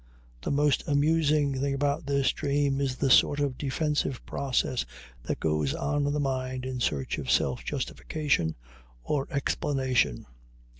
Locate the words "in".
6.07-6.13, 6.65-6.79